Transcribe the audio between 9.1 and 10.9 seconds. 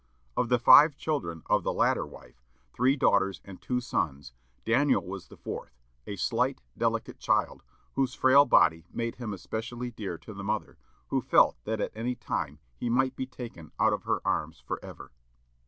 him especially dear to the mother,